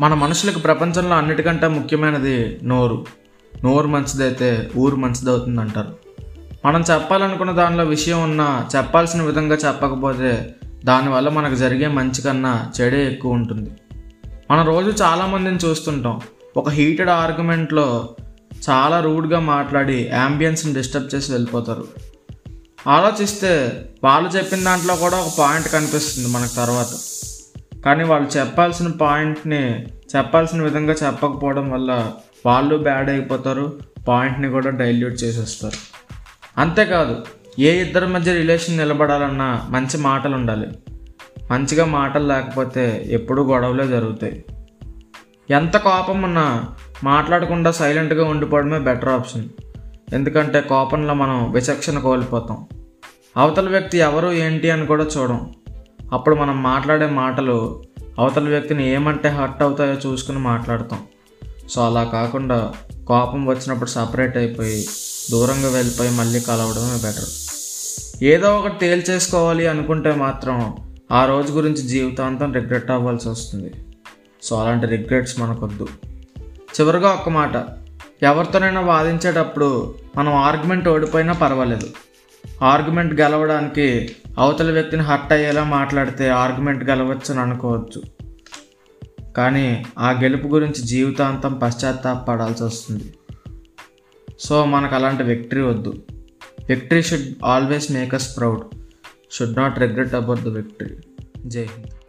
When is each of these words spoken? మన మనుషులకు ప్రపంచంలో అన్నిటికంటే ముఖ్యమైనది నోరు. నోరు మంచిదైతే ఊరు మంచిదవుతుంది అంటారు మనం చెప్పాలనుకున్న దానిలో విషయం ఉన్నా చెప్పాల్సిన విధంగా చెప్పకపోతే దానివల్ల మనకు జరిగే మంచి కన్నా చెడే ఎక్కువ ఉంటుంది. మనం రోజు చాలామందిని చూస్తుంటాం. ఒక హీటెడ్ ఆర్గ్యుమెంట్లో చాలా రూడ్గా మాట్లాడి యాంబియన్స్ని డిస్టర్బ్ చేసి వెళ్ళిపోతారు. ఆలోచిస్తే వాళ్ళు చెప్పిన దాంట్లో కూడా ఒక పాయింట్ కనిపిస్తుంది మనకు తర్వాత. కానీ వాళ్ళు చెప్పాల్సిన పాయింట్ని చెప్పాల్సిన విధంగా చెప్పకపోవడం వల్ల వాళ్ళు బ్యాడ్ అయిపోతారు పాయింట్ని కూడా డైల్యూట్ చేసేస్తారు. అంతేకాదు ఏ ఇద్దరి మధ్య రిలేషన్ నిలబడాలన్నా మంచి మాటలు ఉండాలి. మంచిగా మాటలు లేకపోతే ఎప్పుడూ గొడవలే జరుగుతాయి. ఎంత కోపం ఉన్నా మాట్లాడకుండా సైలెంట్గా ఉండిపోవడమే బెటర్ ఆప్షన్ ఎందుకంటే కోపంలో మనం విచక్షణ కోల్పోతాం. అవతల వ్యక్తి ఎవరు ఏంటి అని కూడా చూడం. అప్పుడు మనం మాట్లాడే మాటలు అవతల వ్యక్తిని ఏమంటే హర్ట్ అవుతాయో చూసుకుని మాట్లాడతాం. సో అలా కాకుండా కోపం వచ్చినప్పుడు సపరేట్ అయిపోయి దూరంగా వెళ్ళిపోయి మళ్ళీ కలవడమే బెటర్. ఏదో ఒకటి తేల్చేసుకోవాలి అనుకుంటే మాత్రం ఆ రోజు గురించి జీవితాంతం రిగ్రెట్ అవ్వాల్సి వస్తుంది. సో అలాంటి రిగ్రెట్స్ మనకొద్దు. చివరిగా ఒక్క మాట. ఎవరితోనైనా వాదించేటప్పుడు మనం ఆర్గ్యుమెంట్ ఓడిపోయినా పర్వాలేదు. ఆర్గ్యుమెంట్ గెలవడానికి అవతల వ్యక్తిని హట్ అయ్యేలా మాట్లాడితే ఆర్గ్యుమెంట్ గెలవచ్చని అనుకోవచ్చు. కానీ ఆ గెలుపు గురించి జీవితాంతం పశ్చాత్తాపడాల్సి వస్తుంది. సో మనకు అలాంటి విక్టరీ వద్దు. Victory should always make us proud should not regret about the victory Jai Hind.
మన 0.00 0.14
మనుషులకు 0.14 0.58
ప్రపంచంలో 0.58 1.16
అన్నిటికంటే 1.16 1.68
ముఖ్యమైనది 1.68 2.58
నోరు. 2.62 3.06
నోరు 3.64 3.88
మంచిదైతే 3.88 4.70
ఊరు 4.76 4.96
మంచిదవుతుంది 4.96 5.60
అంటారు 5.60 5.96
మనం 6.64 6.84
చెప్పాలనుకున్న 6.90 7.52
దానిలో 7.52 7.84
విషయం 7.84 8.22
ఉన్నా 8.22 8.68
చెప్పాల్సిన 8.76 9.22
విధంగా 9.22 9.56
చెప్పకపోతే 9.56 10.54
దానివల్ల 10.84 11.28
మనకు 11.28 11.54
జరిగే 11.54 11.88
మంచి 11.88 12.22
కన్నా 12.22 12.70
చెడే 12.80 13.12
ఎక్కువ 13.12 13.32
ఉంటుంది. 13.32 13.70
మనం 14.50 14.66
రోజు 14.66 15.02
చాలామందిని 15.02 15.56
చూస్తుంటాం. 15.56 16.20
ఒక 16.56 16.68
హీటెడ్ 16.68 17.08
ఆర్గ్యుమెంట్లో 17.08 18.08
చాలా 18.70 19.00
రూడ్గా 19.00 19.40
మాట్లాడి 19.40 20.10
యాంబియన్స్ని 20.12 20.74
డిస్టర్బ్ 20.74 21.14
చేసి 21.14 21.32
వెళ్ళిపోతారు. 21.32 21.84
ఆలోచిస్తే 22.88 23.84
వాళ్ళు 24.04 24.28
చెప్పిన 24.28 24.64
దాంట్లో 24.64 24.96
కూడా 24.96 25.18
ఒక 25.18 25.32
పాయింట్ 25.38 25.68
కనిపిస్తుంది 25.68 26.28
మనకు 26.28 26.56
తర్వాత. 26.56 26.88
కానీ 27.84 28.04
వాళ్ళు 28.04 28.38
చెప్పాల్సిన 28.38 28.88
పాయింట్ని 28.88 29.82
చెప్పాల్సిన 30.16 30.62
విధంగా 30.62 30.92
చెప్పకపోవడం 30.92 31.70
వల్ల 31.70 32.12
వాళ్ళు 32.46 32.76
బ్యాడ్ 32.76 33.10
అయిపోతారు 33.10 33.80
పాయింట్ని 34.08 34.48
కూడా 34.48 34.70
డైల్యూట్ 34.70 35.24
చేసేస్తారు. 35.24 35.76
అంతేకాదు 36.60 37.24
ఏ 37.58 37.80
ఇద్దరి 37.80 38.06
మధ్య 38.06 38.32
రిలేషన్ 38.32 38.78
నిలబడాలన్నా 38.78 39.66
మంచి 39.68 39.98
మాటలు 39.98 40.34
ఉండాలి. 40.34 40.66
మంచిగా 41.50 41.84
మాటలు 41.84 42.26
లేకపోతే 42.26 43.06
ఎప్పుడూ 43.06 43.44
గొడవలే 43.44 43.88
జరుగుతాయి. 43.88 44.44
ఎంత 45.50 45.76
కోపం 45.76 46.22
ఉన్నా 46.22 46.68
మాట్లాడకుండా 47.04 47.70
సైలెంట్గా 47.70 48.24
ఉండిపోవడమే 48.24 48.78
బెటర్ 48.78 49.08
ఆప్షన్ 49.08 49.48
ఎందుకంటే 50.12 50.60
కోపంలో 50.60 51.14
మనం 51.14 51.52
విచక్షణ 51.52 51.98
కోల్పోతాం. 51.98 52.66
అవతల 53.36 53.68
వ్యక్తి 53.68 53.98
ఎవరు 53.98 54.32
ఏంటి 54.32 54.70
అని 54.70 54.86
కూడా 54.86 55.04
చూడం. 55.04 55.52
అప్పుడు 56.12 56.34
మనం 56.34 56.62
మాట్లాడే 56.62 57.06
మాటలు 57.06 57.82
అవతల 58.18 58.48
వ్యక్తిని 58.48 58.90
ఏమంటే 58.90 59.28
హర్ట్ 59.28 59.62
అవుతాయో 59.62 59.94
చూసుకుని 59.94 60.38
మాట్లాడతాం. 60.38 60.98
సో 61.68 61.86
అలా 61.86 62.04
కాకుండా 62.04 62.72
కోపం 63.06 63.46
వచ్చినప్పుడు 63.46 63.90
సపరేట్ 63.90 64.36
అయిపోయి 64.36 64.86
దూరంగా 65.30 65.68
వెళ్ళిపోయి 65.68 66.10
మళ్ళీ 66.10 66.40
కలవడమే 66.40 66.98
బెటర్. 67.02 67.28
ఏదో 68.24 68.58
ఒకటి 68.58 68.78
తేల్చేసుకోవాలి 68.78 69.66
అనుకుంటే 69.66 70.14
మాత్రం 70.14 70.76
ఆ 71.12 71.24
రోజు 71.24 71.52
గురించి 71.52 71.82
జీవితాంతం 71.82 72.52
రిగ్రెట్ 72.52 72.90
అవ్వాల్సి 72.90 73.28
వస్తుంది. 73.28 73.72
సో 74.42 74.60
అలాంటి 74.60 74.86
రిగ్రెట్స్ 74.86 75.40
మనకొద్దు. 75.40 75.88
చివరిగా 76.46 77.08
ఒక్క 77.08 77.28
మాట. 77.28 77.56
ఎవరితోనైనా 78.22 78.80
వాదించేటప్పుడు 78.80 79.94
మనం 80.16 80.34
ఆర్గ్యుమెంట్ 80.34 80.88
ఓడిపోయినా 80.88 81.32
పర్వాలేదు. 81.32 81.86
ఆర్గ్యుమెంట్ 82.62 83.20
గెలవడానికి 83.20 84.16
అవతల 84.40 84.72
వ్యక్తిని 84.72 85.02
హట్ 85.02 85.32
అయ్యేలా 85.32 85.64
మాట్లాడితే 85.64 86.28
ఆర్గ్యుమెంట్ 86.28 86.84
గెలవచ్చని 86.84 87.40
అనుకోవచ్చు. 87.40 88.02
కానీ 89.36 89.84
ఆ 89.98 90.10
గెలుపు 90.10 90.48
గురించి 90.48 90.82
జీవితాంతం 90.82 91.54
పశ్చాత్తాపడాల్సి 91.62 92.64
వస్తుంది. 92.64 93.14
సో 94.40 94.64
మనకు 94.64 94.94
అలాంటి 94.94 95.22
విక్టరీ 95.22 95.60
వద్దు. 95.60 95.94
Victory 96.68 97.02
should 97.02 97.44
always 97.44 97.92
make 97.92 98.14
us 98.14 98.36
proud 98.36 98.62
should 99.32 99.56
not 99.56 99.78
regret 99.78 100.14
about 100.14 100.40
the 100.40 100.48
victory 100.48 100.96
Jai 101.46 101.62
Hind. 101.62 101.99